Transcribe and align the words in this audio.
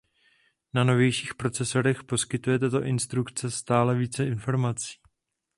Na 0.73 0.83
novějších 0.83 1.33
procesorech 1.35 2.03
poskytuje 2.03 2.59
tato 2.59 2.83
instrukce 2.83 3.51
stále 3.51 3.95
více 3.95 4.25
informací. 4.25 4.93